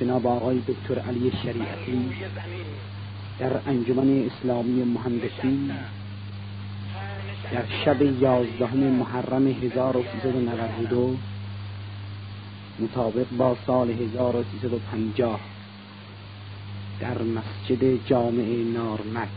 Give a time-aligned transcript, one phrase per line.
[0.00, 2.12] جناب آقای دکتر علی شریعتی
[3.38, 5.70] در انجمن اسلامی مهندسی
[7.52, 11.16] در شب یازدهم محرم 1392
[12.78, 15.40] مطابق با سال 1350
[17.00, 19.28] در مسجد جامع نارمک.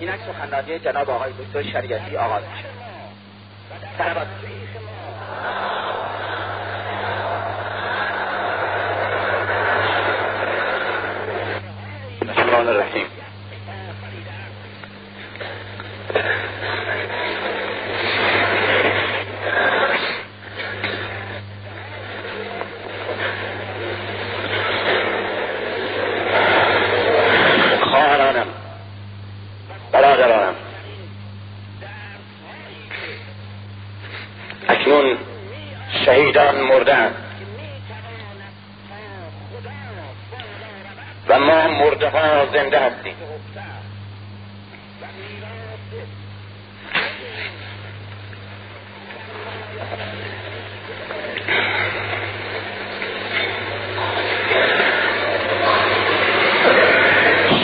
[0.00, 2.68] اینک سخنرانی جناب آقای دکتر شریعتی آغاز میشه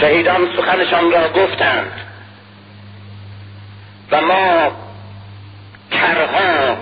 [0.03, 1.93] شهیدان سخنشان را گفتند.
[4.11, 4.73] و ما
[5.91, 6.77] کرها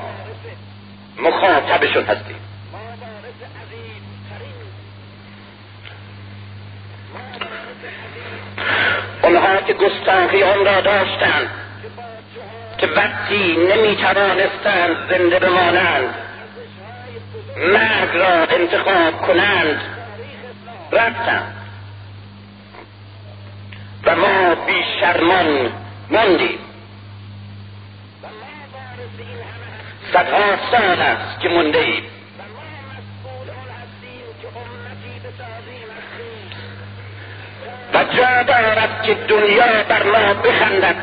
[1.18, 2.36] مخاطبشون هستیم.
[9.22, 11.50] اونها که گستاخی آن را داشتند
[12.78, 16.14] که وقتی نمی توانستند زنده بمانند
[17.56, 19.80] مرگ را انتخاب کنند
[20.92, 21.59] رفتند.
[24.04, 25.72] و ما بی شرمان
[26.10, 26.58] ماندیم.
[30.12, 32.02] صدها سال است که مونده ایم
[37.94, 40.96] و جا دارد که دنیا بر ما بخندد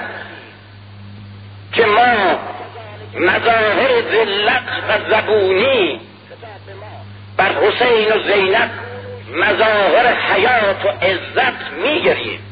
[1.73, 2.39] که ما
[3.19, 6.01] مظاهر ذلت و زبونی
[7.37, 8.69] بر حسین و زینب
[9.33, 12.46] مظاهر حیات و عزت میگریم.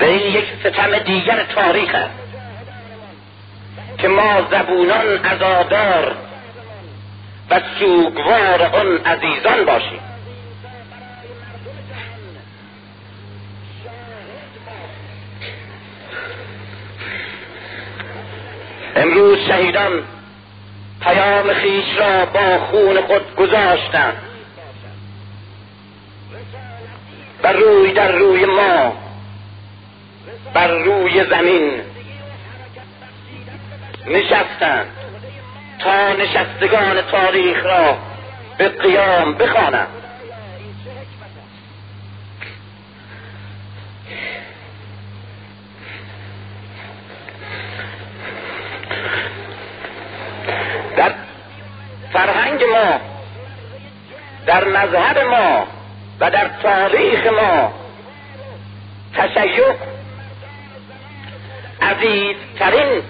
[0.00, 2.20] و این یک ستم دیگر تاریخ است
[3.98, 6.16] که ما زبونان ازادار
[7.50, 10.00] و سوگوار آن عزیزان باشیم.
[18.96, 20.02] امروز شهیدان
[21.00, 24.22] پیام خیش را با خون خود گذاشتند
[27.42, 29.09] و روی در روی ما
[30.54, 31.72] بر روی زمین.
[34.06, 34.86] نشستند
[35.78, 37.98] تا نشستگان تاریخ را
[38.58, 39.88] به قیام بخوانند
[50.96, 51.14] در
[52.12, 53.00] فرهنگ ما
[54.46, 55.66] در مذهب ما
[56.20, 57.72] و در تاریخ ما
[59.14, 59.74] تشیع
[61.82, 63.02] عزیزترین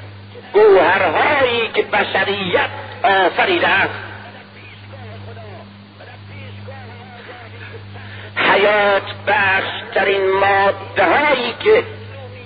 [0.53, 2.70] گوهرهایی که بشریت
[3.03, 3.94] آفریده است.
[8.36, 11.84] حیات بخشترین ماده هایی که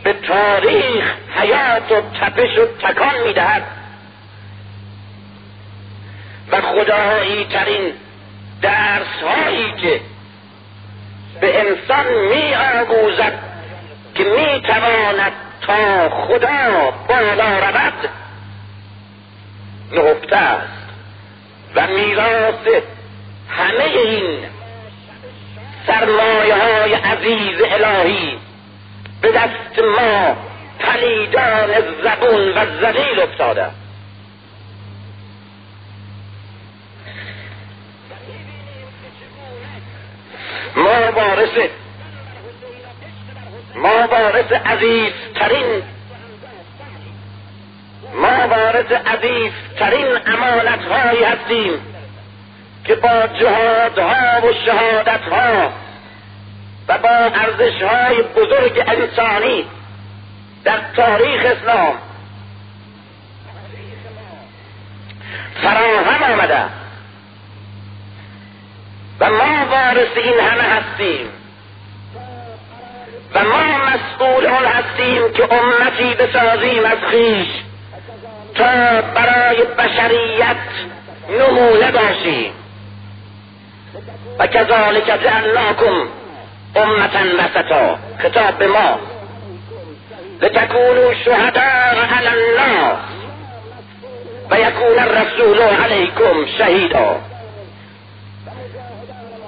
[0.05, 3.63] به تاریخ حیات و تپش و تکان می‌دهد.
[6.53, 7.93] و خدایی ترین
[8.63, 10.01] درس هایی که
[11.41, 13.39] به انسان می آموزد
[14.15, 15.33] که می تواند
[15.67, 18.11] تا خدا بالا رود.
[19.93, 20.85] نهفته است
[21.75, 22.83] و میراث
[23.49, 24.45] همه این
[25.87, 28.39] سرمایه های عزیز الهی
[29.21, 30.37] به دست ما
[30.79, 31.69] پلیدان
[32.03, 33.67] زبون و زلیل افتاده.
[40.77, 41.69] ما وارث
[43.75, 45.83] ما وارث عزیزترین
[48.15, 51.81] ما وارث عزیزترین امانت هایی هستیم
[52.85, 55.73] که با جهادها و شهادتها
[56.89, 59.65] و با ارزش های بزرگ انسانی
[60.65, 61.95] در تاریخ اسلام
[65.63, 66.65] فراهم آمده
[69.21, 71.29] و ما وارث این همه هستیم.
[73.35, 73.65] و ما
[74.19, 77.49] پایان هستیم که امتی بسازیم از خیش
[78.55, 80.57] تا برای بشریت
[81.31, 82.53] نمونه باشیم.
[84.39, 86.09] و کذالک جعلناکم
[86.77, 87.99] امتا وسطا.
[88.19, 88.99] خطاب به ما.
[90.43, 92.99] لتکونوا شهداء علی الناس
[94.51, 97.21] و یکون الرسول علیکم شهیدا.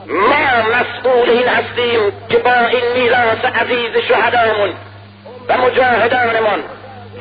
[0.08, 4.70] ما مسئول این هستیم که با این میراث عزیز شهدامون
[5.48, 6.60] و مجاهدانمان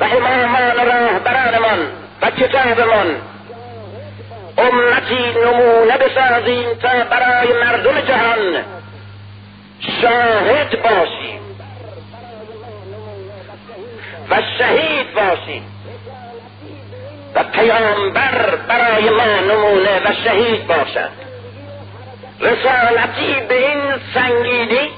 [0.00, 1.78] و امامان راهبرانمان
[2.22, 3.16] و کتابمان
[4.58, 8.64] امتی نمونه بسازیم تا برای مردم جهان
[10.02, 11.40] شاهد باشیم
[14.30, 15.62] و شهید باشیم
[17.34, 21.25] و پیامبر برای ما نمونه و شهید باشد.
[22.40, 23.80] رسالتی به این
[24.14, 24.90] سنگینی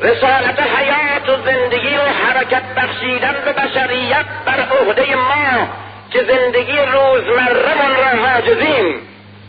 [0.00, 5.68] رسالت حیات و زندگی و حرکت بخشیدن به بشریت بر عهده ما
[6.10, 9.00] که زندگی روزمرهمان را حاجزیم.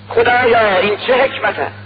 [0.09, 1.85] خدایا این چه حکمت است؟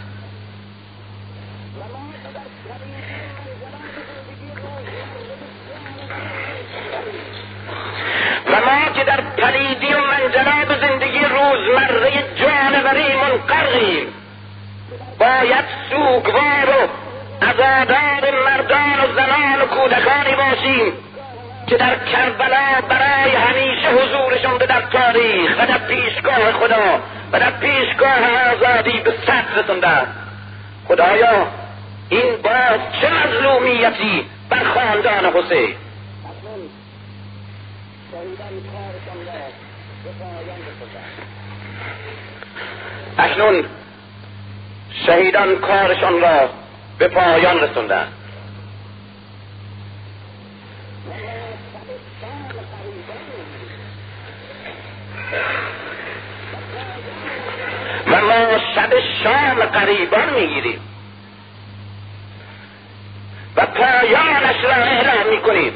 [8.47, 14.13] و ما که در پلیدی و منجلاب زندگی روزمره جانوری منقریم
[15.19, 16.87] باید سوگوار و
[17.45, 20.93] عزادار مردان و زنان و کودکانی باشیم
[21.67, 26.99] که در کربلا برای همیشه حضورشون به در تاریخ و در پیشگاه خدا
[27.31, 28.19] و در پیشگاه
[28.53, 30.07] آزادی به سطح رسونده
[30.87, 31.47] خدایا
[32.09, 35.75] این باز چه مظلومیتی بر خاندان حسین؟
[43.17, 43.65] اکنون
[45.05, 46.49] شهیدان کارشان را
[46.97, 48.13] به پایان رسوندند
[58.07, 58.93] و ما شب
[59.23, 60.79] شام قریبان می‌گیریم.
[63.55, 65.73] و پایانش را اعلام می‌کنیم.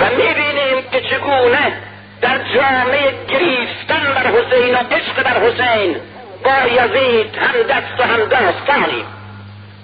[0.00, 5.96] و می‌بینیم که چگونه در جامعه گریفتن بر حسین و عشق در حسین
[6.44, 9.04] با یزید هم دست و هم داستانیم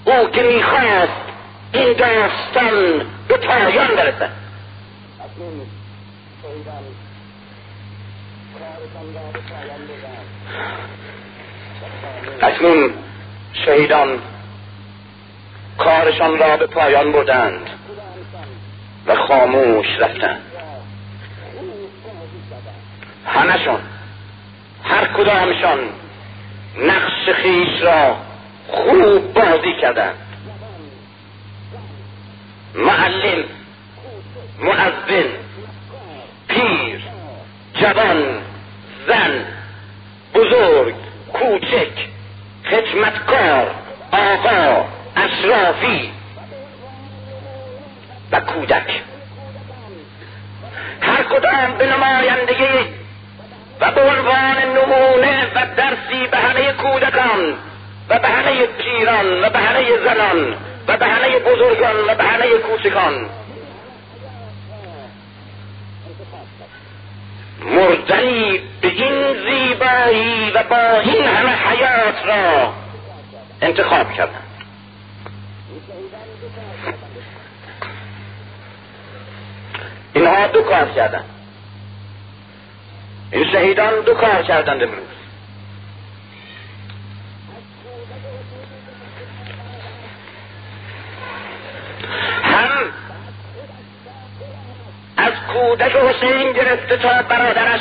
[0.05, 1.12] او که می‌خواست
[1.73, 4.31] این داستان به پایان برسد.
[12.43, 12.94] اکنون
[13.65, 14.19] شهیدان
[15.79, 17.71] کارشان را به پایان بردند
[19.06, 20.50] و خاموش رفتند.
[23.41, 23.81] همشون
[24.85, 25.79] هر کدامشان
[26.79, 28.17] نقش خیش را
[28.69, 30.15] خوب بازی کردند.
[32.75, 33.45] معلم
[34.59, 35.29] معذن
[36.49, 37.01] پیر
[37.81, 38.43] جوان
[39.09, 39.45] زن
[40.35, 40.95] بزرگ
[41.33, 42.09] کوچک
[42.71, 43.75] خدمتکار
[44.13, 44.85] آقا
[45.17, 46.11] اشرافی
[48.33, 49.03] و کودک.
[51.01, 53.00] هر کدام به نمایندگی
[53.81, 57.55] و به عنوان نمونه و درسی به همه کودکان
[58.09, 60.56] و به همه پیران و به همه زنان
[60.89, 63.29] و به همه بزرگان و به همه کوچکان.
[67.65, 72.72] مردنی به این زیبایی و با این همه حیات را
[73.63, 74.46] انتخاب کردند.
[80.15, 81.40] اینها دو کار کردند.
[83.32, 85.08] این شهیدان دو کار کردند امروز
[92.43, 92.69] هم
[95.17, 97.81] از کودک حسین گرفته تا برادرش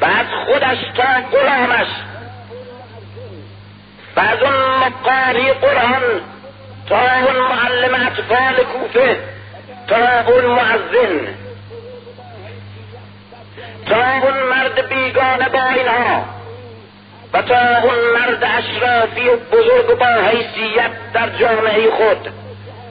[0.00, 1.88] و از خودش تا غلامش
[4.16, 6.02] و از اون مقاری قرآن
[6.88, 9.20] تا اون معلم اطفال کوفه
[9.88, 11.39] تا اون معزن
[13.90, 16.24] تا اون مرد بیگانه با اینها
[17.32, 22.32] و تا اون مرد اشرافی و بزرگ با حیثیت در جامعه خود.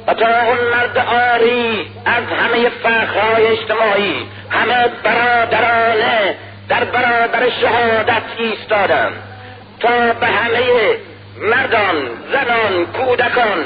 [0.08, 0.28] و تا
[0.72, 6.36] مرد آری از همه فخرهای اجتماعی همه برادرانه
[6.70, 9.12] در برابر شهادت ایستادم
[9.80, 10.64] تا به همه
[11.42, 11.96] مردان
[12.32, 13.66] زنان کودکان.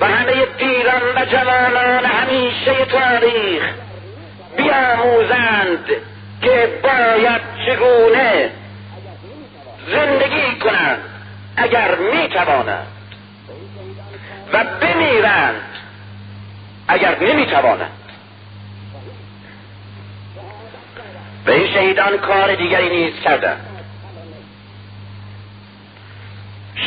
[0.00, 3.62] و همه پیران و جوانان همیشه تاریخ.
[4.56, 5.86] بیاموزند
[6.42, 8.50] که باید چگونه
[11.56, 12.86] اگر می‌توانند
[14.52, 15.62] و بمیرند
[16.88, 17.90] اگر نمی‌توانند.
[21.46, 23.66] و این شهیدان کار دیگری نیز کردند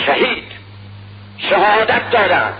[0.05, 0.51] شهید
[1.38, 2.53] شهادت دادند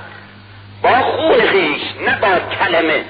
[0.82, 3.04] با خون خیش نه با کلمه.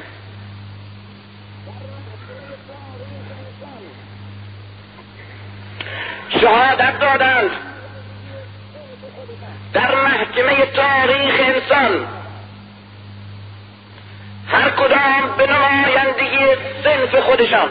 [6.45, 7.51] شهادت دادند
[9.73, 12.07] در محکمه تاریخ انسان
[14.47, 17.69] هر کدام به نمایندگی سنف خودشان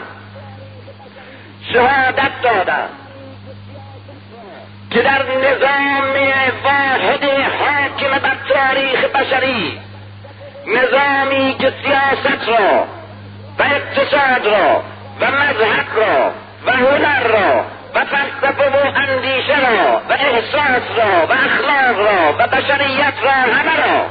[1.73, 2.89] شهادت دادند
[4.91, 6.13] که در نظام
[6.63, 7.23] واحد
[7.59, 9.79] حاکم بر تاریخ بشری
[10.67, 12.87] نظامی که سیاست را
[13.59, 14.83] و اقتصاد را
[15.21, 16.31] و مذهب را
[16.65, 22.47] و هنر را و فلسفه و اندیشه را و احساس را و اخلاق را و
[22.47, 24.05] بشریت را همه را.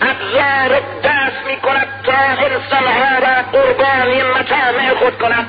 [0.00, 5.46] ابزار دست می کند تا انسانها را قربانی مطامع خود کند.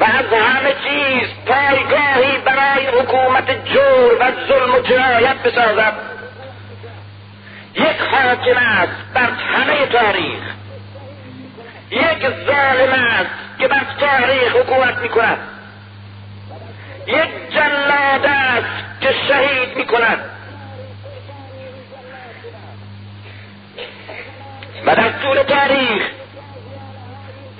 [0.00, 5.92] و از همه چیز پایگاهی برای حکومت جور و ظلم و جنایت بسازد.
[7.74, 10.42] یک حاکم است بر همه تاریخ.
[11.90, 15.38] یک ظالم است که بر تاریخ حکومت می کند
[17.06, 20.30] یک جلاد است که شهید می کند
[24.86, 26.02] و در طول تاریخ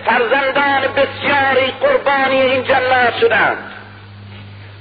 [0.04, 3.72] فرزندان بسیاری قربانی این جلاد شدند.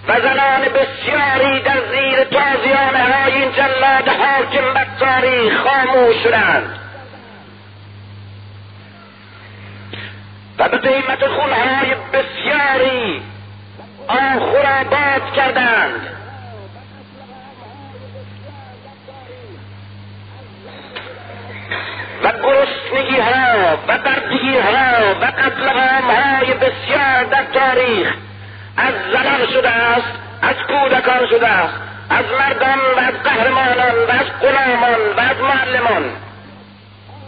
[0.08, 6.80] و زنان بسیاری در زیر تازیانه های این جلاد حاکم بر تاریخ خاموش شدند.
[10.60, 13.22] و به قیمت خونهای بسیاری
[14.08, 16.16] آن خرابات کردند.
[22.24, 28.14] و گرسنگی ها و بردگی ها و قتل های بسیار در تاریخ
[28.78, 31.74] از زنان شده است از کودکان شده است
[32.10, 36.04] از مردان و از قهرمانان و از غلامان و از معلمان.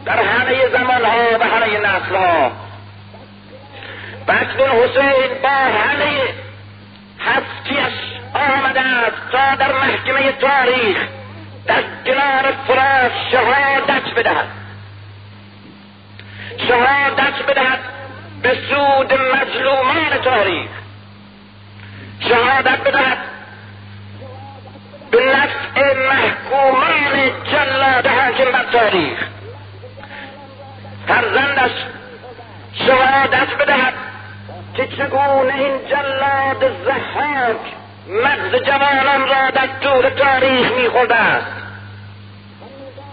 [0.05, 2.66] در همه زمان ها و همه نسل ها
[4.27, 6.19] و اکنون حسین با همه
[7.19, 10.97] هستیش آمده است تا در محکمه تاریخ
[11.65, 14.47] در کنار فراش شهادت بدهد.
[16.67, 17.79] شهادت بدهد
[18.41, 20.69] به سود مظلومان تاریخ.
[22.19, 23.17] شهادت بدهد
[25.11, 29.19] به نفع محکومان جلاد حاکم بر تاریخ.
[31.07, 31.71] فرزندش
[32.73, 33.93] شهادت بدهد
[34.77, 37.61] که چگونه این جلاد زحاک
[38.07, 41.45] مغز جوانان را در طول تاریخ میخورده است؟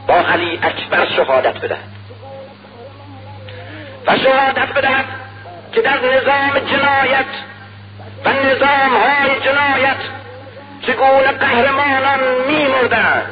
[0.07, 1.89] با علی اکبر شهادت بدهد.
[4.07, 5.05] و شهادت بدهد
[5.73, 7.27] که در نظام جنایت
[8.25, 9.97] و نظام های جنایت
[10.87, 13.27] چگونه قهرمانان میمردند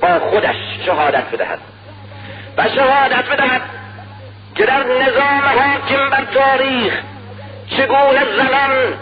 [0.00, 0.56] با خودش
[0.86, 1.58] شهادت بدهد.
[2.56, 3.62] و شهادت بدهد
[4.54, 7.02] که در نظام حاکم بر تاریخ
[7.76, 8.94] چگونه زنان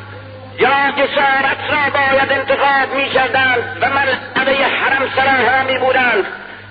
[0.58, 3.84] یا جسارت را باید انتخاب می کردند و
[4.40, 6.24] علیه حرم سراها می بودند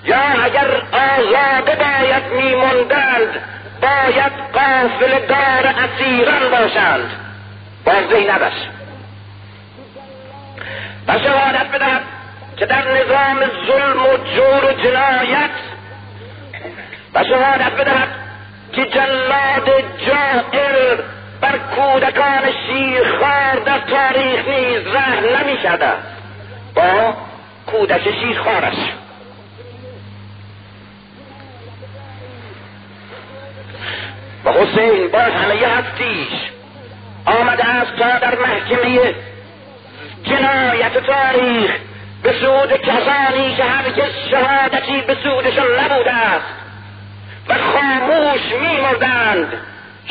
[0.03, 3.41] یا اگر آزاده باید می موندند
[3.82, 7.12] باید قافل دار اسیران باشند.
[7.86, 8.53] با زینبش
[11.08, 12.01] و شهادت بدهد
[12.58, 15.50] که در نظام ظلم و جور و جنایت
[17.13, 18.08] و شهادت بدهد
[18.74, 21.00] که جلاد جائر
[21.41, 25.91] بر کودکان شیرخوار در تاریخ نیز ره نمی شده
[26.75, 27.13] با
[27.67, 28.77] کودک شیرخوارش
[34.46, 36.50] و حسین با همه هستیش
[37.25, 39.15] آمده است تا در محکمه
[40.24, 41.72] جنایت تاریخ.
[42.24, 46.46] به سود کسانی که هرگز شهادتی به سودشان نبوده است.
[47.50, 49.53] و خاموش میمردند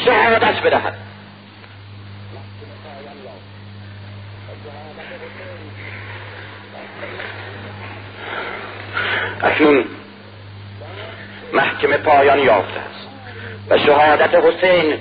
[0.05, 1.08] شهادت بدهد.
[9.43, 9.85] اکنون
[11.53, 13.09] محکمه پایان یافته است.
[13.71, 14.95] و شهادت حسین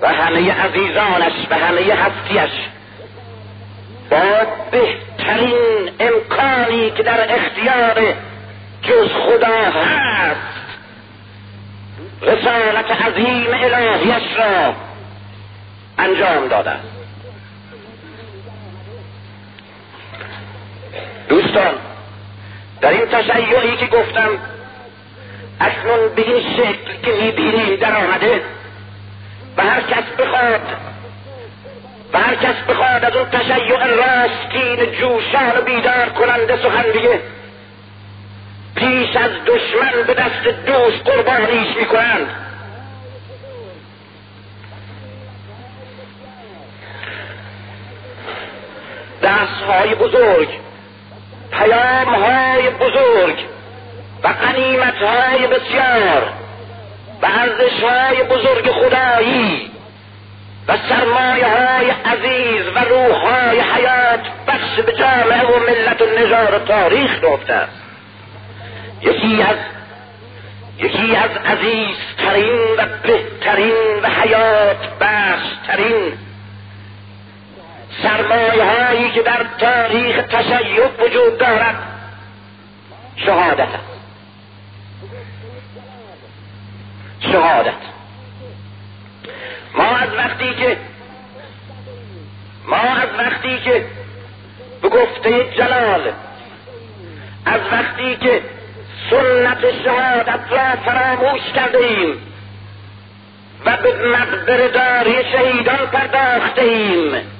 [0.00, 2.60] و همه عزیزانش و همه هستیش
[4.10, 8.14] با بهترین امکانی که در اختیار
[8.82, 10.64] جز خدا هست.
[12.22, 14.74] رسالت عظیم الهیش را
[15.98, 16.72] انجام داده
[21.28, 21.74] دوستان
[22.80, 24.30] در این تشیعی که گفتم
[25.60, 28.42] اکنون به این شکل که می‌بینیم در آمده
[29.56, 30.60] و هر کس بخواد
[32.12, 37.20] و هر کس بخواد از اون تشیع راستین جوشان و بیدار کننده سخن بگه
[38.76, 42.26] پیش از دشمن به دست دوست قربانیش می‌کنند.
[49.22, 50.48] دست های بزرگ
[51.58, 53.36] پیام های بزرگ
[54.24, 56.32] و قنیمت های بسیار
[57.22, 59.70] و ارزش های بزرگ خدایی
[60.68, 66.54] و سرمایه های عزیز و روح های حیات بخش به جامعه و ملت و نژاد
[66.54, 67.10] و تاریخ
[67.48, 67.84] است
[69.02, 69.56] یکی از
[70.78, 76.12] یکی از عزیزترین و بهترین و حیات بخشترین
[78.02, 81.74] سرمایه هایی که در تاریخ تشیع وجود دارد.
[83.16, 83.68] شهادت.
[87.20, 87.74] شهادت.
[89.74, 90.76] ما از وقتی که
[92.68, 93.86] ما از وقتی که
[94.82, 96.12] به گفته جلال
[97.46, 98.42] از وقتی که
[99.10, 102.22] سنت شهادت را فراموش کرده ایم
[103.64, 107.33] و به مقبرداری شهیدان پرداخته ایم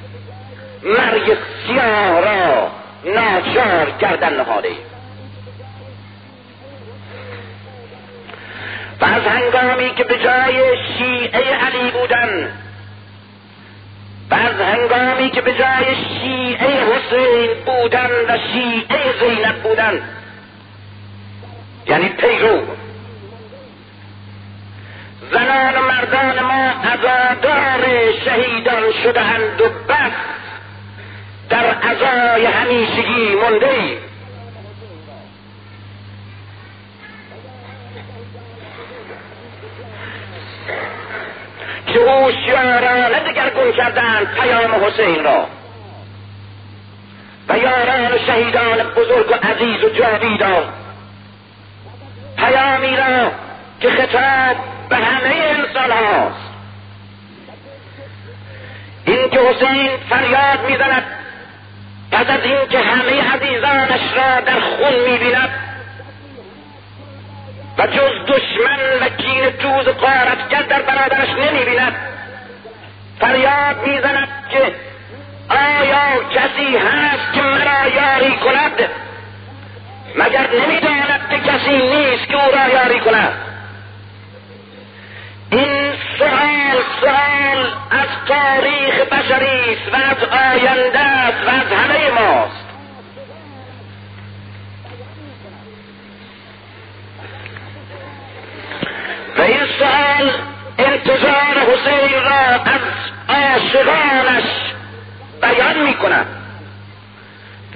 [0.84, 1.36] مرگ
[1.66, 2.70] سیاه را
[3.04, 4.76] ناچار کردن نهاده.
[9.00, 12.48] و از هنگامی که به جای شیعه علی بودن
[14.30, 20.02] و از هنگامی که به جای شیعه حسین بودن و شیعه زینب بودن
[21.86, 22.62] یعنی پیرو
[25.32, 27.84] زنان و مردان ما عزادار
[28.24, 30.33] شهیدان شدهاند و بس
[31.50, 33.98] در عزای همیشگی مونده ایم
[41.86, 45.46] که هوشیارانه دگرگون کردند پیام حسین را.
[47.48, 50.64] و یاران و شهیدان بزرگ و عزیز و جاویدان.
[52.36, 53.30] پیامی را
[53.80, 54.56] که خطاب
[54.88, 56.50] به همه انسان هاست.
[59.04, 61.23] این که حسین فریاد می‌زند
[62.14, 65.50] پس از اینکه همه عزیزانش را در خون می‌بیند
[67.78, 71.92] و جز دشمن و کین توز قارتگر در برادرش نمی‌بیند
[73.20, 74.74] فریاد می‌زند که
[75.48, 78.88] آیا کسی هست که مرا یاری کند؟
[80.16, 83.32] مگر نمی‌داند که کسی نیست که او را یاری کند؟
[87.90, 92.64] از تاریخ بشری است و از آینده است و از همه ماست.
[99.36, 100.30] و این سوال
[100.78, 102.80] انتظار حسین را از
[103.28, 104.44] عاشقانش
[105.42, 106.26] بیان می کند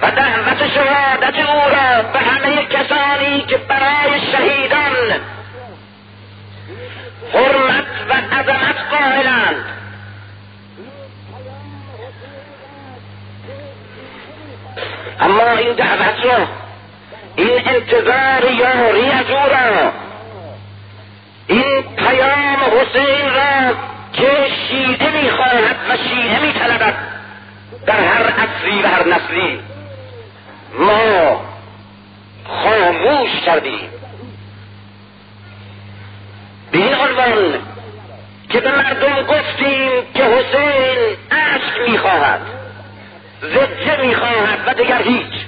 [0.01, 5.21] و دعوت شهادت او را به همه کسانی که برای شهیدان
[7.33, 9.78] حرمت و عظمت قائلند.
[15.19, 16.47] اما این دعوت را
[17.35, 19.91] این انتظار یاری از او را
[21.47, 23.75] این پیام حسین را
[24.13, 26.93] که شیعه می‌خواهد و شیعه میطلبد
[27.85, 29.59] در هر عصری و هر نسلی
[30.79, 31.41] ما
[32.47, 33.89] خاموش کردیم.
[36.71, 37.59] به این عنوان
[38.49, 42.58] که به مردم گفتیم که حسین عشق می‌خواهد.
[43.41, 45.45] زجه می‌خواهد و دیگر هیچ.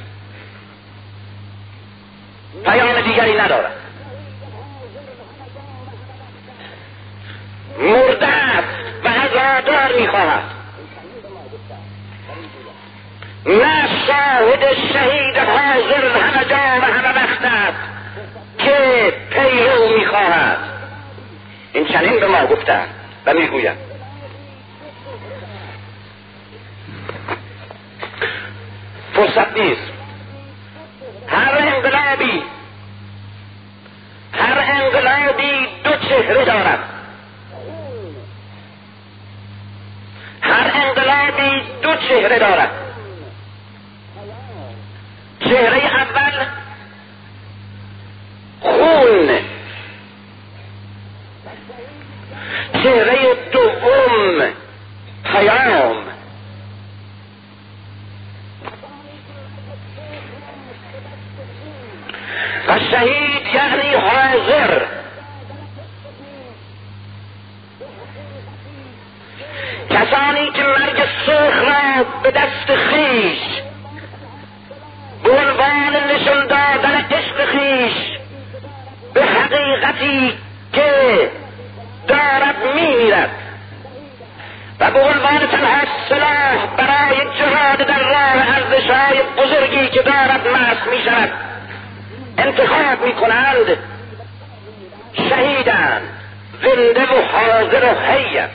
[2.66, 3.72] پیام دیگری ندارد.
[7.80, 8.68] مرده است
[9.04, 10.44] و عزادار می‌خواهد.
[13.46, 17.78] نه شاهد شهید حاضر همه جا و همه وقت است
[18.58, 20.58] که پیرو می‌خواهد.
[21.74, 22.86] این چنین به ما گفتن
[23.26, 23.91] و می‌گویم
[29.22, 29.92] فرصت نیست.
[31.28, 32.44] هر انقلابی
[34.34, 36.80] هر انقلابی دو چهره دارد.
[40.42, 42.72] هر انقلابی دو چهره دارد.
[45.40, 46.21] چهره اول
[84.82, 91.04] و به عنوان تنها سلاح برای جهاد در راه ارزشهای بزرگی که دارد مست می
[91.04, 91.32] شود
[92.38, 93.78] انتخاب می کنند
[95.14, 96.02] شهیدند
[96.64, 98.50] زنده و حاضر و حیت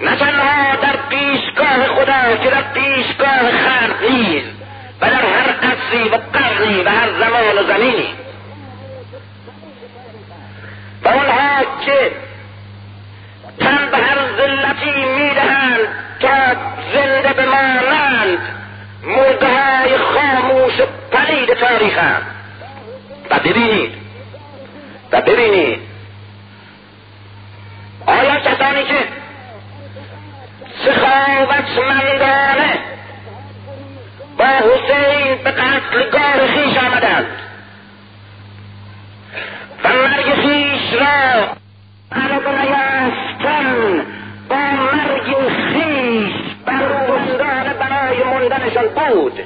[0.00, 4.44] نه تنها در پیشگاه خدا که در پیشگاه خلق نیز
[5.00, 8.14] و در هر عصری و قرنی و هر زمان و زمینی.
[11.02, 12.10] و اونها که
[13.60, 15.88] تن به هر ذلتی می‌دهند
[16.20, 16.56] تا
[16.92, 18.38] زنده بمانند
[19.04, 20.74] مرده های خاموش
[21.12, 22.22] پلید تاریخند
[23.30, 23.94] و ببینید
[25.12, 25.80] و ببینید.
[28.06, 29.08] آیا کسانی که
[30.84, 32.78] سخاوتمندانه
[34.38, 37.26] با حسین به قتلگاه خیش آمدند
[39.84, 41.48] و مرگ خیش را
[42.12, 42.48] عرب
[43.40, 44.06] نیافتن
[44.48, 46.32] با مرگ خیش
[46.66, 49.40] برگزدان برای مندنشان بود.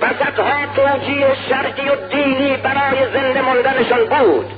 [0.00, 4.52] و صدها توجیه شرعی و دینی برای زنده ماندنشان بود.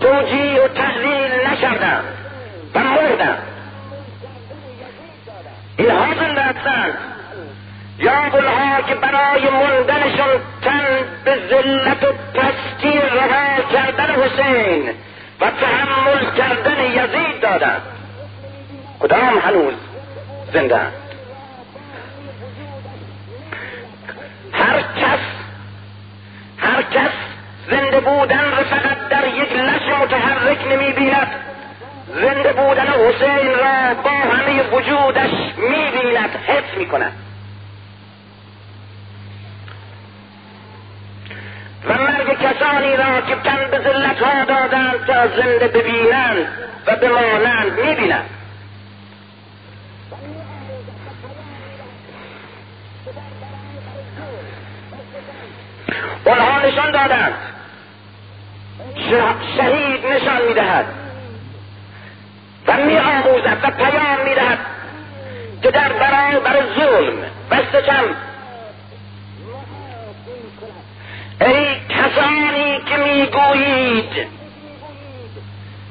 [0.00, 2.04] توجیه و تحلیل نکردند
[2.74, 3.42] و مردند
[5.76, 6.98] اینها زنده هستند
[7.98, 10.28] یا اونها که برای مندنشان
[10.62, 10.84] تن
[11.24, 14.94] به ذلت و پستی رها کردن حسین
[15.42, 17.82] و تحمل کردن یزید دادند
[19.00, 19.74] کدام هنوز
[20.52, 20.80] زنده
[24.52, 25.18] هر کس
[26.58, 27.10] هر کس
[27.70, 31.30] زنده بودن را فقط در یک لش متحرک نمی بیند.
[32.14, 37.12] زنده بودن حسین را با همه وجودش می بیند حفظ می کند.
[41.84, 46.46] و مرگ کسانی را که تن به ذلت ها دادند تا زنده ببینند
[46.86, 48.30] و بمانند می بینند
[56.24, 57.34] اونها نشان دادند.
[59.56, 60.86] شهید نشان می‌دهد.
[62.66, 64.58] و می آموزد و پیام می‌دهد
[65.62, 67.18] که در برابر ظلم
[67.50, 68.04] و ستم
[71.46, 74.26] ای کسانی که می‌گویید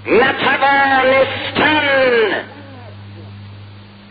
[0.06, 1.82] نتوانستن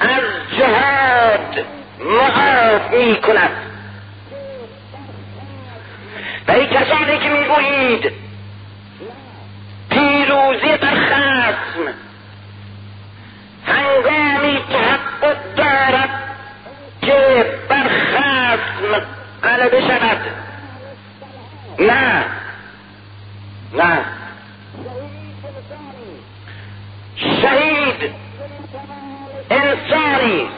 [0.00, 0.22] از
[0.58, 1.64] جهاد
[2.00, 3.18] معاف می
[6.48, 8.12] و ای کسانی که می‌گویید
[9.90, 11.94] پیروزی در خصم
[13.66, 16.10] هنگامی تحقق دارد
[17.02, 19.02] که بر خصم
[19.42, 19.80] غلبه
[21.80, 22.24] نه
[23.72, 23.98] نه
[27.16, 28.14] شهید
[29.50, 30.48] انسانی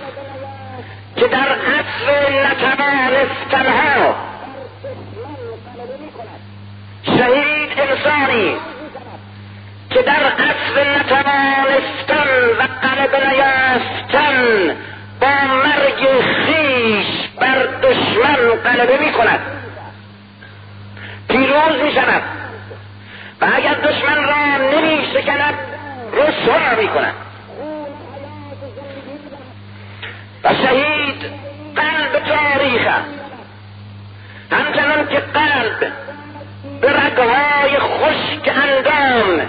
[1.17, 4.15] که در عصر نتوانستنها
[7.07, 8.57] شهید انسانی
[9.91, 14.77] که در عصر نتوانستن و قلب نیافتن
[15.21, 15.29] با
[15.65, 17.07] مرگ خیش
[17.41, 19.62] بر دشمن غلبه می کند
[21.33, 22.23] پیروز می شود
[23.41, 25.55] و اگر دشمن را نمی شکند
[26.13, 27.15] رسوا می کند.
[30.45, 31.23] و شهید
[31.77, 32.83] قلب تاریخ
[34.51, 35.93] همچنان که قلب
[36.81, 39.47] به رگهای خشک اندام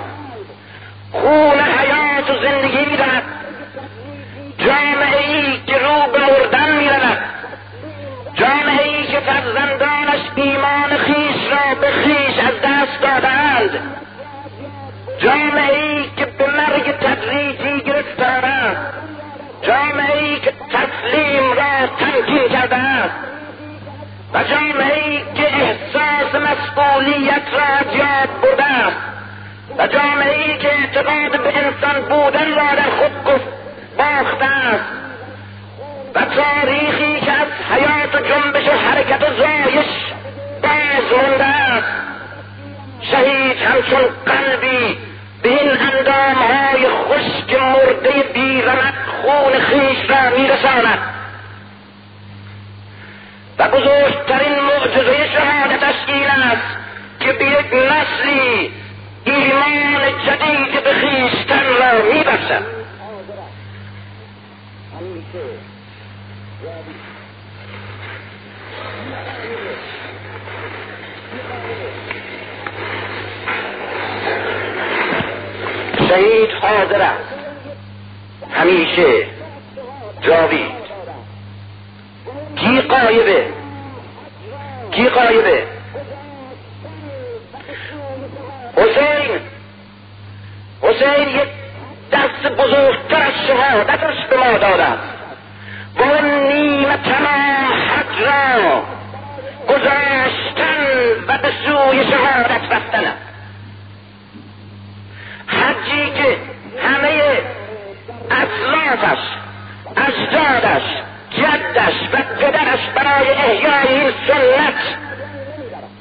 [1.12, 3.43] خون حیات و زندگی می‌دهد جامعه
[24.34, 28.98] و جامعه که احساس مسئولیت را یاد برده است
[29.78, 33.48] و جامعه که اعتقاد به انسان بودن را در خود گفت
[33.98, 34.84] باخته است.
[36.16, 39.86] و تاریخی که از حیات و جنبش و حرکت و زایش
[40.64, 41.88] باز مونده است.
[43.02, 44.98] شهید همچون قلبی
[45.44, 51.13] به این اندام های خشک مرده بیرمت خون خیش را میرساند.
[53.60, 56.78] و بزرگترین معجزه شهادتش این است
[57.20, 58.72] که به یک نسلی
[59.26, 62.84] ایمان جدید به خیشتن را میبخشد.
[76.10, 77.34] شهید حاضر است.
[78.54, 79.28] همیشه
[80.22, 80.83] جاوید.
[82.94, 83.46] قایبه؟
[84.92, 85.64] کی قایبه؟
[88.78, 89.40] حسین!
[90.82, 91.50] حسین یک
[92.12, 94.58] دست بزرگتر از شهادتش به ما
[95.96, 98.84] و اون نیمت حج را
[99.70, 103.14] گذاشتن و به سوی شهادت رفتن.
[105.48, 106.38] حجی که
[106.88, 107.42] همه
[108.32, 109.20] اصلافش
[109.98, 111.03] اجدادش
[111.74, 114.74] جدش و پدرش برای احیای این سنت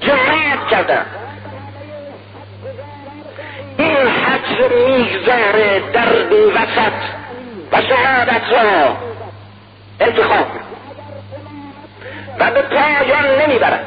[0.01, 1.07] جماعت کردن
[3.79, 6.09] این حج می‌گذاره در
[6.55, 6.93] وسط
[7.73, 8.97] و شهادت را
[10.01, 10.47] انتخاب
[12.39, 13.87] و به پایان نمی‌برد.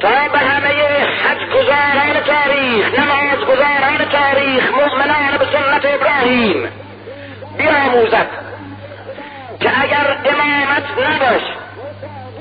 [0.00, 0.68] تا به همه
[1.04, 6.68] حج گزاران تاریخ نماز گزاران تاریخ مؤمنان به سنت ابراهیم
[7.58, 8.49] بیاموزد.
[9.60, 11.42] که اگر امامت نباش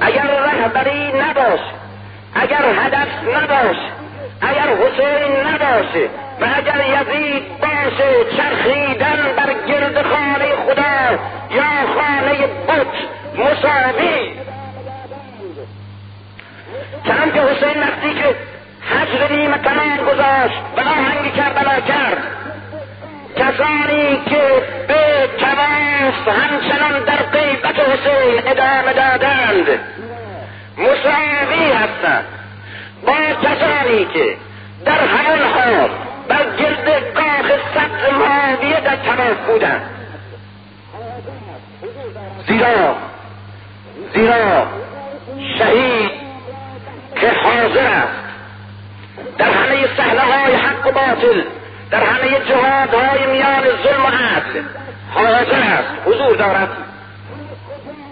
[0.02, 1.60] اگر رهبری نباش
[2.36, 3.78] اگر هدف نباش
[4.42, 6.10] اگر حسین نباشه
[6.42, 11.20] و اگر یزید باشه چرخیدن بر گرد خانه خدا
[11.56, 11.64] یا
[11.96, 12.88] خانه بت
[13.36, 14.40] مساوی.
[17.34, 18.36] که حسین وقتی که
[18.90, 22.19] حجر نیمه تمام گذاشت و آهنگ کربلا کرد
[23.40, 29.80] کسانی که به تواف همچنان در قیبت حسین ادامه دادند.
[30.78, 32.26] مساوی هستند.
[33.06, 34.38] با کسانی که
[34.86, 35.90] در همون حال
[36.28, 39.82] بر گرد کاخ سبز معاویه در تواف بودند.
[42.48, 42.96] زیرا
[44.14, 44.68] زیرا
[45.58, 46.12] شهید
[47.16, 48.30] که حاضر است.
[49.38, 51.42] در همه صحنه های حق و باطل
[51.92, 54.62] در همه جهادهای میان ظلم و عدل
[55.14, 56.70] حاضر است حضور دارد.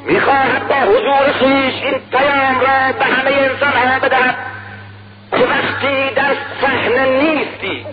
[0.05, 4.35] می‌خواهد با حضور خویش این پیام را به همه انسان ها بدهد
[5.31, 7.85] که وقتی در صحنه نیستی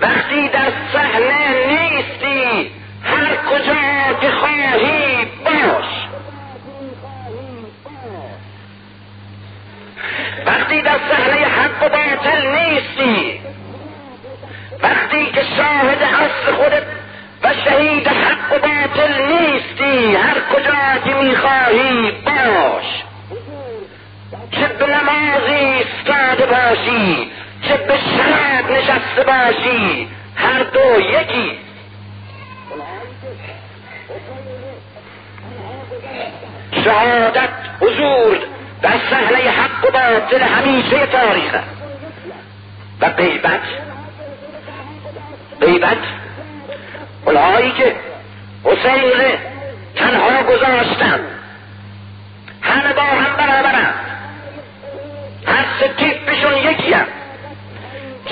[0.00, 2.70] وقتی در صحنه نیستی
[3.04, 5.97] هر کجا که خواهی باش.
[10.48, 13.40] وقتی در صحنه حق و باطل نیستی
[14.82, 16.82] وقتی که شاهد اصل خودت
[17.42, 22.84] و شهید حق و باطل نیستی هر کجا که می‌خواهی باش.
[24.50, 27.30] چه به نمازی استاده باشی
[27.62, 31.58] چه به شراب نشسته باشی هر دو یکی.
[36.84, 37.48] شهادت
[37.80, 38.38] حضور
[38.82, 41.78] در صحنه حق و باطل همیشه تاریخ است.
[43.00, 43.60] و غیبت
[45.60, 45.98] غیبت
[47.24, 47.96] اونهایی که
[48.64, 49.38] حسین
[49.96, 51.20] تنها گذاشتن.
[52.62, 53.94] همه با هم برابرند.
[55.46, 57.06] هر سه تیپشون یکی هم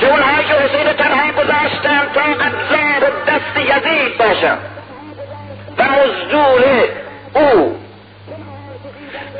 [0.00, 4.58] چه اونهایی که حسین تنها گذاشتن تا ابزار دست یزید باشن.
[5.78, 6.64] و مزدور
[7.34, 7.85] او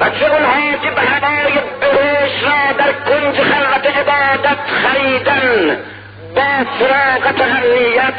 [0.01, 5.77] و چه اونها که به هوای بهش را در کنج خلوت عبادت خریدن
[6.35, 8.15] با فراغت امنیت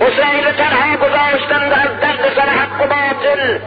[0.00, 3.58] حسین تنها گذاشتن در درد سر حق و باطل.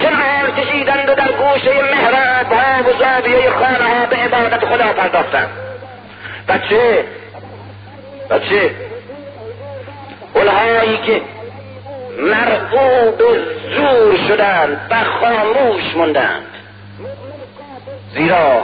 [0.00, 5.48] کنار کشیدند و در گوشه محراب ها و زاویه خانه ها به عبادت خدا پرداختند
[6.48, 7.04] بچه
[8.30, 8.70] بچه
[10.34, 11.20] اونهایی که
[12.20, 13.22] مرعوب
[13.76, 16.46] زور شدند و خاموش موندند
[18.14, 18.62] زیرا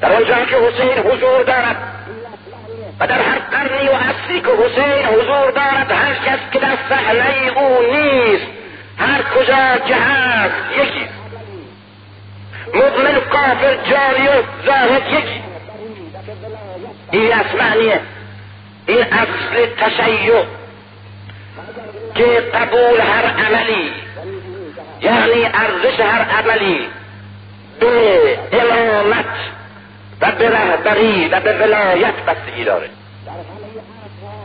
[0.00, 1.76] در آنجا که حسین حضور دارد
[3.00, 7.58] و در هر قرنی و اصلی که حسین حضور دارد هر کس که در صحنه
[7.58, 8.46] او نیست
[8.98, 11.08] هر کجا که هست یکی.
[12.74, 15.42] مؤمن کافر جاری و زاهد یکی.
[17.10, 18.00] این از معنیه
[18.86, 20.42] این اصل تشیع.
[22.14, 23.92] که قبول هر عملی
[25.00, 26.88] یعنی ارزش هر عملی
[27.80, 29.24] به امامت
[30.20, 32.88] و به رهبری و به ولایت بستگی داره.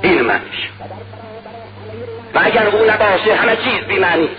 [0.01, 0.69] این معنیش.
[2.36, 4.30] و اگر او نباشه همه چیز بی معنی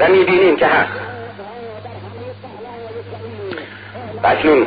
[0.00, 1.00] و می‌بینیم که هست.
[4.24, 4.66] اکنون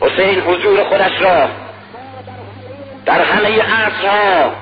[0.00, 1.48] حسین حضور خودش را
[3.06, 4.52] در همه عصرها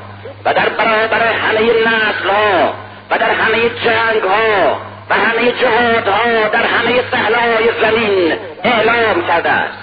[0.47, 2.75] و در برابر همه نسل ها
[3.11, 4.81] و در همه جنگ ها
[5.11, 9.79] و همه جهاد ها در همه صحنه‌های زمین اعلام کرده است.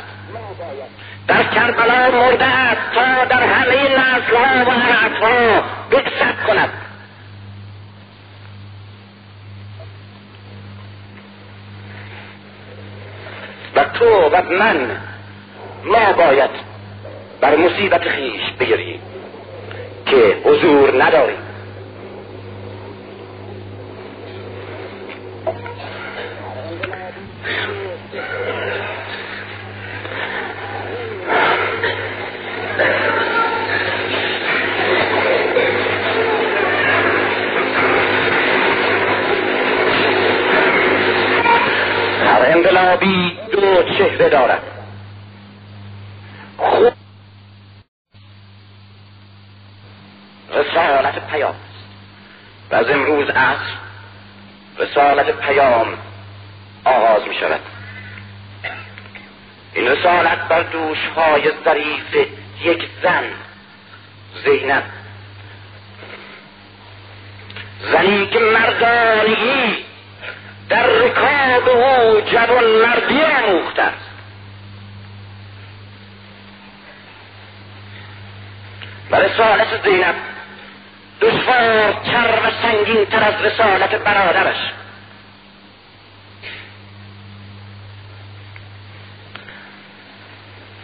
[1.28, 6.69] در کربلا مرده است تا در همه نسل ها و عرب ها بکسد کند.
[13.76, 14.97] و تو و من
[15.84, 16.49] ما باید
[17.41, 19.12] بر مصیبت خیش بگیریم
[20.13, 21.38] که حضور نداریم.
[42.47, 44.72] انقلابی دو چهره دارد.
[51.34, 51.56] پیام.
[52.72, 53.74] و از امروز عصر
[54.78, 55.88] رسالت پیام
[56.86, 57.60] آغاز می شود.
[59.74, 62.28] این رسالت بر دوش های ظریف
[62.63, 63.24] یک زن
[64.46, 64.84] زینب.
[67.91, 69.86] زنی که مردانگی
[70.69, 74.10] در رکاب او جوان مردی آموخته است.
[79.12, 80.33] و رسالت زینب
[81.23, 84.73] دشوارتر و سنگین تر از رسالت برادرش.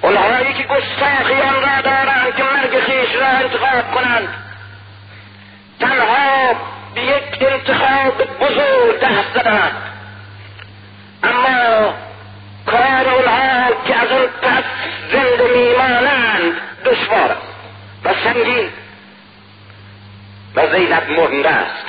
[0.02, 4.28] اونهایی که گستاخیان را دارند که مرگ خیش را انتخاب کنند
[5.80, 6.56] تنها
[6.96, 9.74] به یک انتخاب بزرگ دست زدند.
[11.24, 11.94] اما
[12.66, 14.64] کار اونها که از اون پس
[15.12, 16.54] زنده میمانند
[16.86, 17.36] دشوار
[18.04, 18.69] و سنگین.
[20.60, 21.86] و زینب مرده است.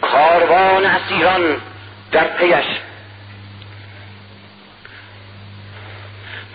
[0.00, 1.56] کاروان اسیران
[2.12, 2.66] در پیش.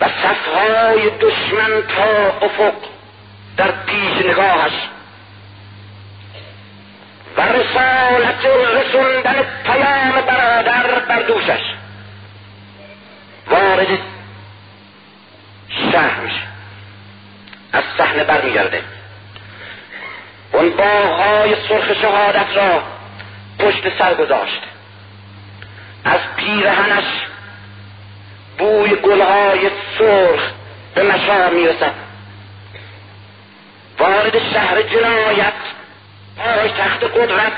[0.00, 2.74] و صفهای دشمن تا افق
[3.56, 4.72] در پیش نگاهش.
[7.36, 11.62] و رسالت رسوندن پیام برادر بر دوشش.
[13.50, 13.98] وارد
[15.92, 16.41] شهر
[18.12, 18.82] صحنه برمیگرده.
[20.52, 22.82] اون باغهای سرخ شهادت را
[23.58, 24.60] پشت سر گذاشت.
[26.04, 27.04] از پیرهنش
[28.58, 30.40] بوی گلهای سرخ
[30.94, 31.92] به مشام می‌رسد.
[33.98, 35.52] وارد شهر جنایت
[36.38, 37.52] پای تخت قدرت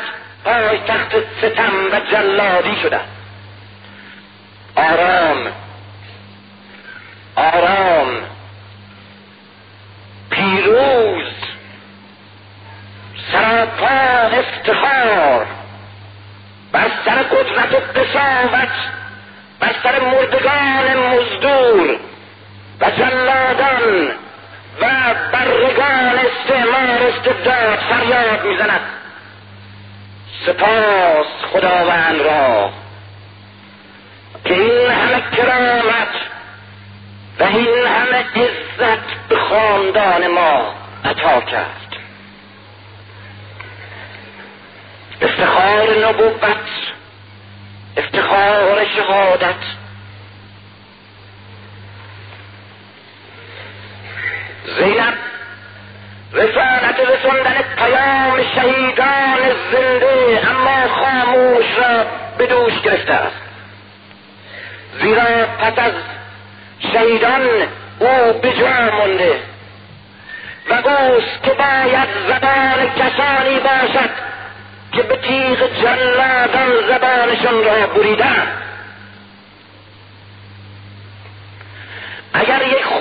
[0.44, 3.00] پای تخت ستم و جلادی شده.
[4.76, 5.52] آرام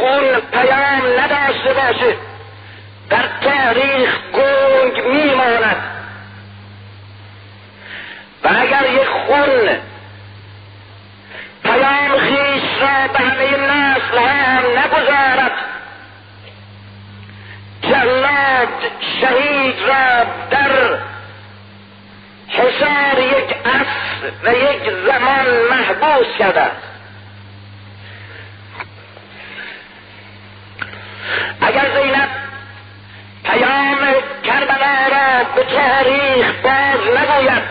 [0.04, 2.16] خون پیام نداشته باشه.
[3.10, 5.84] در تاریخ گنگ میماند.
[8.44, 9.78] و اگر یک خون
[11.64, 15.52] پیام خیش را به همه نسل ها نگذارد
[17.82, 18.92] جلاد
[19.22, 21.00] شهید را در
[22.48, 26.93] حسار یک عصر و یک زمان محبوس کرده
[31.62, 32.30] اگر زینب
[33.44, 33.98] پیام
[34.44, 37.64] کربلا را به تاریخ باز نگوید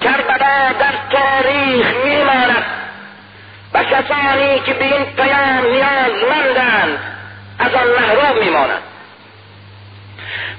[0.00, 2.64] کربلا در تاریخ میماند
[3.74, 6.98] و کسانی که به این پیام نیازمندند
[7.58, 8.82] از آن محروم میمانند.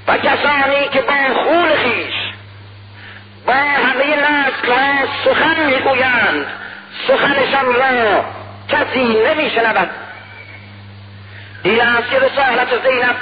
[0.08, 2.14] و کسانی که با خون خیش
[3.46, 6.46] با همه نسل ها سخن می‌گویند
[7.08, 8.24] سخنشان را
[8.68, 9.90] کسی نمیشنود.
[11.66, 13.16] این است که رسالت زینب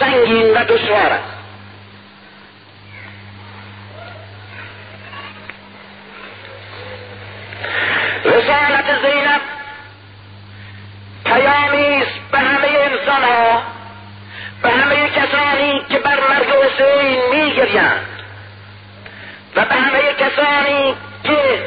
[0.00, 1.40] سنگین و دشوار است
[8.24, 9.40] رسالت زینب
[11.24, 13.62] پیامی است به همه انسان ها
[14.62, 18.06] به همه کسانی که بر مرگ حسین میگریند
[19.56, 21.62] و به همه کسانی که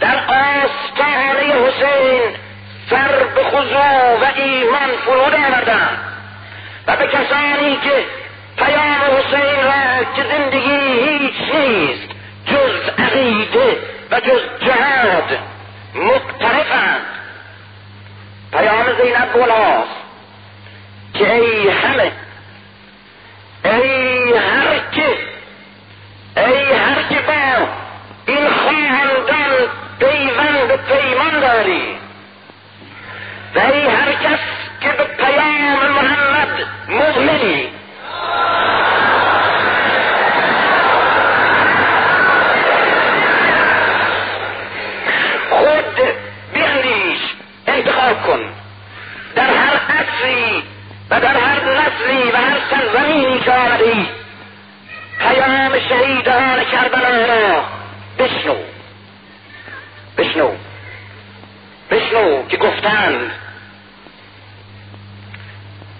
[0.00, 2.22] در آستانه حسین
[2.90, 3.25] به
[3.56, 5.98] خضوع و ایمان فرود آوردند
[6.86, 8.04] و به کسانی که
[8.56, 12.08] پیام حسین را که زندگی هیچ نیست
[12.46, 13.78] جز عقیده
[14.10, 15.38] و جز جهاد
[15.94, 17.06] مقترفند.
[18.52, 19.96] پیام زینب گناست
[21.14, 22.12] که ای همه
[23.64, 25.18] ای هر که
[26.36, 27.68] ای هر که با
[28.26, 31.95] این خواهندان پیوند پیمان داری.
[33.60, 34.38] ای هر کس
[34.80, 37.68] که به پیام محمد مؤمنی
[45.50, 46.00] خود
[46.52, 47.20] بیندیش
[47.66, 48.40] انتخاب کن.
[49.34, 50.62] در هر عصری
[51.10, 54.08] و در هر نسلی و هر سرزمینی که آمدی
[55.18, 57.64] پیام شهیدان کربلا را
[58.18, 58.56] بشنو.
[60.18, 60.50] بشنو.
[61.90, 63.30] بشنو که گفتند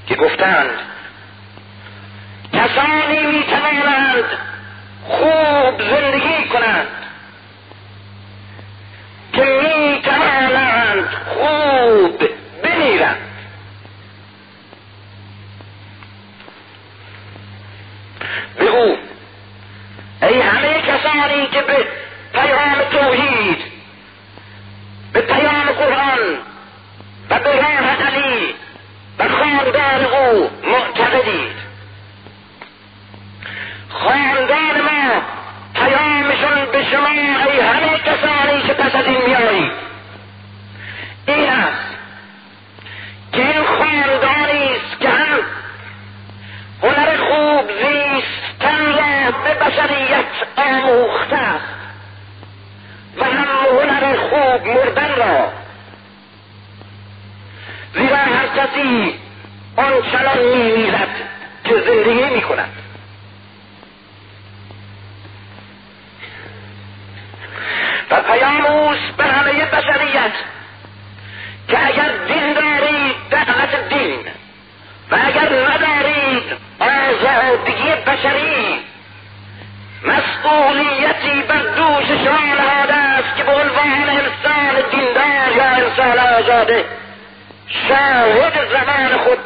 [0.07, 0.71] که گفتند
[2.53, 4.25] کسانی می توانند
[5.05, 6.87] خوب زندگی کنند
[9.33, 12.31] که می توانند خوب
[12.63, 13.17] بمیرند.
[18.59, 18.97] بگو
[20.23, 21.87] ای همه کسانی که به
[22.33, 23.59] پیام توحید
[25.13, 26.39] به پیام قرآن
[27.31, 27.81] و به راه
[29.77, 31.57] و خاندان او معتقدید
[33.89, 35.23] خاندان ما
[35.75, 39.73] پیامشون به شما ای همه کسانی که پس از این میایید
[41.27, 41.97] این است
[43.33, 45.39] که این خاندانی است که هم
[46.83, 50.25] هنر خوب زیستن را به بشریت
[50.57, 51.77] آموخته است
[53.17, 55.53] و هم هنر خوب مردن را.
[57.95, 59.26] زیرا هر کسی
[59.77, 61.09] آنچنان میمیرد
[61.65, 62.73] که زندگی می‌کند.
[68.11, 70.33] و پیام اوست به همه بشریت
[71.69, 74.21] که اگر دین دارید دعوت دین.
[75.11, 76.43] و اگر ندارید
[76.81, 78.85] آزادگی بشری.
[80.03, 86.85] مسئولیتی بر دوش شما نهاده است که به عنوان انسان دیندار یا انسان آزاده
[87.89, 89.39] شاهد زمان خود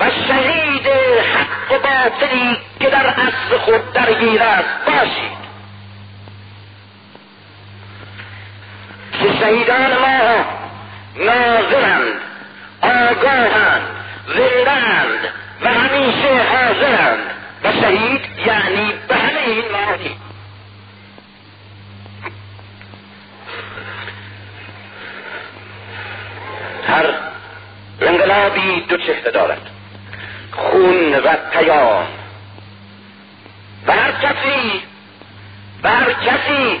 [0.00, 4.68] و شهید حق باطلی که در اصل خود درگیر است.
[4.86, 5.46] باشید.
[9.12, 10.44] که شهیدان ما
[11.16, 12.20] ناظرند
[12.82, 13.88] آگاهند
[14.26, 15.28] زندند
[15.62, 17.30] و همیشه حاضرند.
[17.64, 20.16] و شهید یعنی به همه این معنی.
[26.88, 27.06] هر
[28.00, 29.75] انقلابی دو چهره دارد.
[30.56, 32.06] خون و پیام.
[33.86, 34.82] و هر کسی
[35.82, 36.80] و کسی.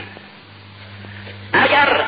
[1.52, 2.04] اگر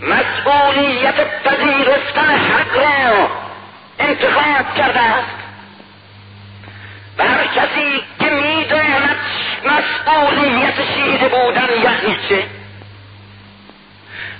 [0.00, 3.28] مسئولیت پذیرفتن حق را
[3.98, 5.36] انتخاب کرده است
[7.18, 9.16] و هر کسی که می‌داند
[9.64, 12.44] مسئولیت شیده بودن یعنی چه؟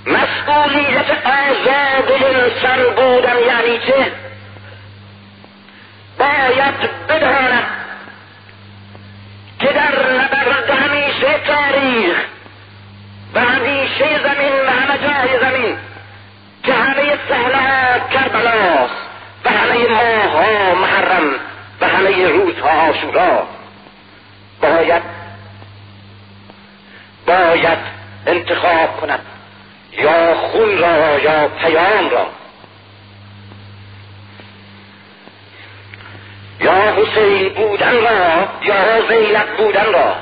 [0.05, 4.11] مسئولیت آزاد انسان بودن یعنی چه؟
[6.19, 7.63] باید بداند
[9.59, 12.17] که در نبرد همیشه تاریخ
[13.33, 15.77] و همیشه زمین و همه جای زمین
[16.63, 18.93] که همه سهله ها کربلاست
[19.45, 21.35] و همه ماه ها محرم
[21.81, 23.47] و همه روزها آشورا.
[24.61, 25.03] باید
[27.27, 27.77] باید
[28.27, 29.19] انتخاب کند
[29.91, 32.27] یا خون را یا پیام را.
[36.73, 40.15] یا حسین بودن را یا زینب بودن را.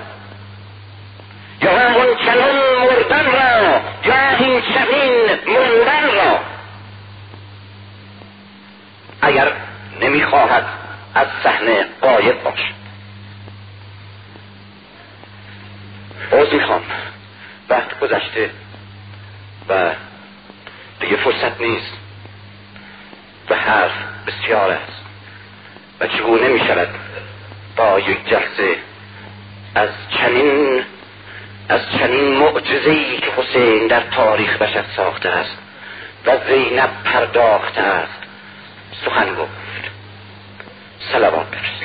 [1.61, 6.39] یا اون چنان مردن را یا این چنین مردن را.
[9.21, 9.51] اگر
[10.01, 10.65] نمی‌خواهد
[11.15, 12.81] از صحنه قایب باشد.
[16.31, 16.81] باز می‌خوام
[17.69, 18.49] وقت گذشته
[19.69, 19.91] و
[20.99, 21.93] دیگه فرصت نیست
[23.49, 23.91] و حرف
[24.27, 25.10] بسیار است.
[26.01, 26.87] و چگونه می شود
[27.75, 28.75] با یک جلسه
[29.75, 30.83] از چنین
[31.69, 35.57] از چنین معجزه‌ای که حسین در تاریخ بشر ساخته است
[36.25, 38.23] و زینب پرداخته است
[39.05, 39.91] سخن گفت.
[41.11, 41.80] صلوات برس